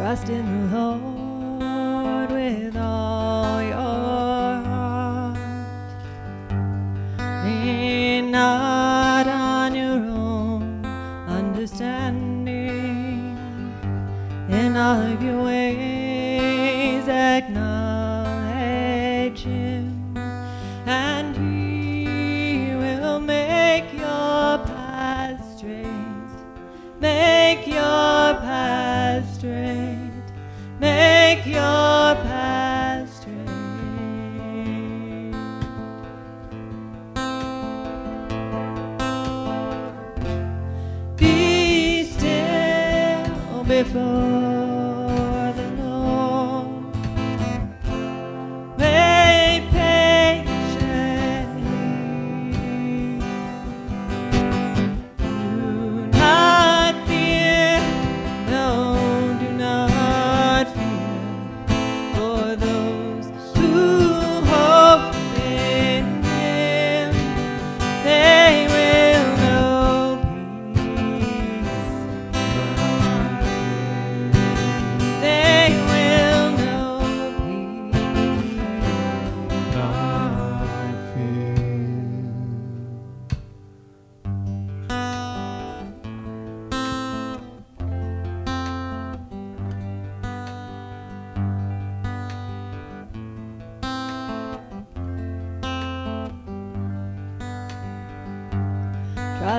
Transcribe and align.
Trust 0.00 0.30
in 0.30 0.70
the 0.70 0.96
Lord 1.60 2.30
with 2.30 2.74
all 2.74 3.62
your 3.62 3.74
heart. 4.64 5.36
Lean 7.44 8.30
not 8.30 9.26
on 9.26 9.74
your 9.74 10.02
own 10.06 10.86
understanding. 11.28 12.48
In 14.48 14.74
all 14.74 15.02
of 15.02 15.22
your 15.22 15.42
ways 15.44 17.06
acknowledge 17.06 17.60
Him, 19.42 20.16
and 20.86 21.36
He 21.36 22.74
will 22.74 23.20
make 23.20 23.92
your 23.92 24.56
path 24.64 25.58
straight. 25.58 25.86
Make 26.98 27.66
your 27.66 28.40
path 28.40 29.34
straight. 29.34 29.89
Make 31.42 31.54
your 31.54 31.62
path 31.62 33.08
straight. 33.14 33.46
Be 41.16 42.04
still 42.04 43.64
before 43.64 44.59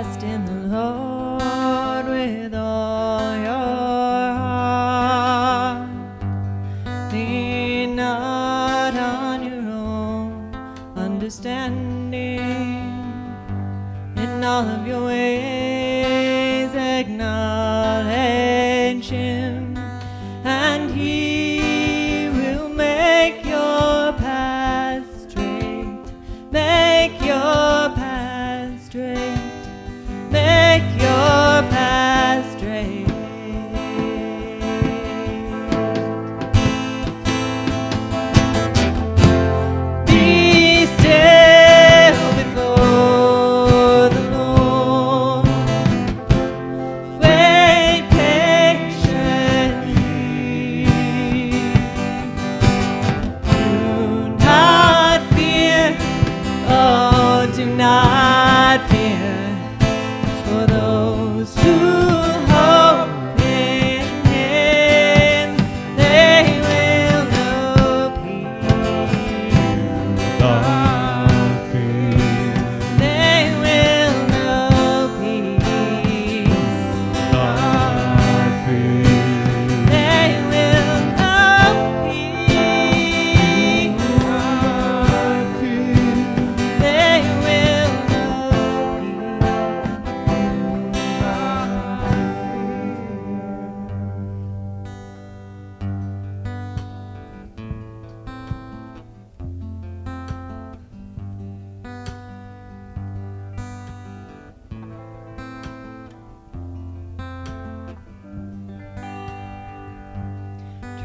Trust 0.02 0.24
in 0.24 0.46
the 0.46 0.76
Lord 0.76 1.11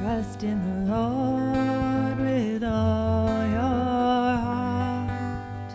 Trust 0.06 0.44
in 0.44 0.58
the 0.62 0.92
Lord 0.94 2.18
with 2.20 2.62
all 2.62 3.26
your 3.58 4.36
heart. 4.46 5.72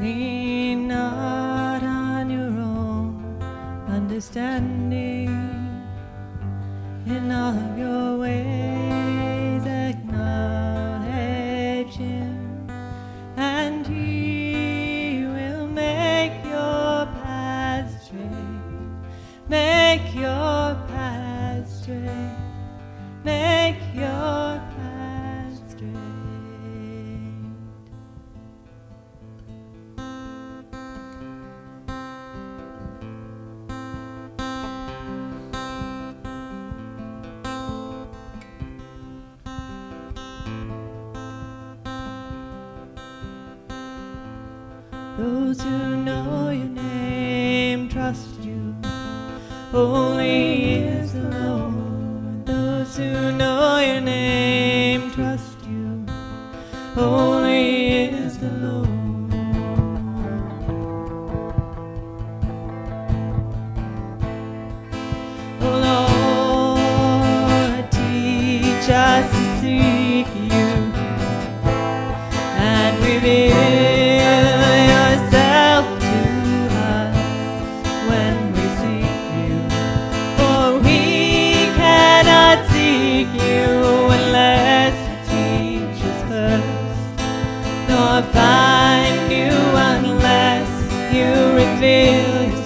Lean 0.00 0.88
not 0.88 1.82
on 1.82 2.30
your 2.30 2.58
own 2.58 3.36
understanding. 3.86 5.28
In 7.04 7.30
all 7.30 7.54
of 7.54 7.78
your 7.78 8.16
ways 8.16 8.95
Those 45.18 45.62
who 45.62 45.96
know 45.96 46.50
your 46.50 46.66
name 46.66 47.88
trust 47.88 48.38
you. 48.42 48.74
Holy 49.70 50.74
is 50.74 51.14
the 51.14 51.20
Lord. 51.20 52.44
Those 52.44 52.98
who 52.98 53.32
know 53.32 53.78
your 53.78 54.02
name 54.02 55.10
trust 55.12 55.56
you. 55.66 56.04
Holy 56.94 57.45
nor 87.96 88.20
find 88.24 89.32
you 89.32 89.52
unless 89.94 90.68
you 91.14 91.28
reveal 91.62 92.42
yourself. 92.42 92.65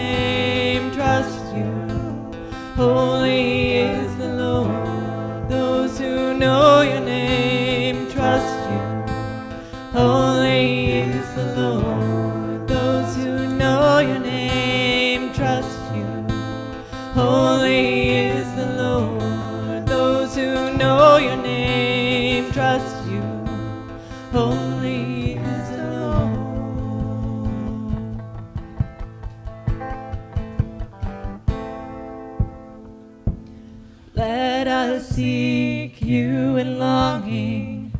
seek 35.03 36.01
you 36.01 36.57
in 36.57 36.79
longing 36.79 37.93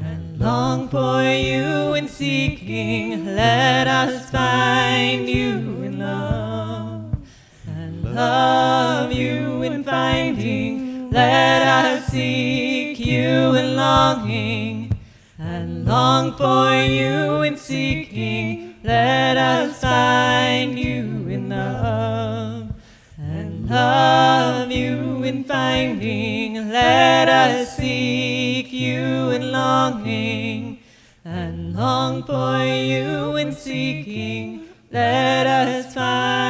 and 0.00 0.38
long 0.38 0.88
for 0.88 1.22
you 1.22 1.94
in 1.94 2.08
seeking. 2.08 3.26
Let 3.26 3.86
us 3.86 4.30
find 4.30 5.28
you 5.28 5.82
in 5.82 5.98
love 5.98 7.16
and 7.66 8.14
love 8.14 9.12
you 9.12 9.62
in 9.62 9.84
finding. 9.84 11.10
Let 11.10 11.62
us 11.62 12.06
seek 12.06 12.98
you 12.98 13.54
in 13.54 13.76
longing 13.76 14.98
and 15.38 15.84
long 15.84 16.36
for 16.36 16.72
you 16.84 17.42
in 17.42 17.56
seeking. 17.56 18.35
Long 31.96 32.22
for 32.24 32.58
you 32.62 33.36
in 33.36 33.52
seeking. 33.52 34.68
Let 34.90 35.46
us 35.46 35.94
find 35.94 36.45